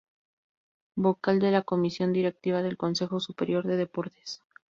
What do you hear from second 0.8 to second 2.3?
Vocal de la Comisión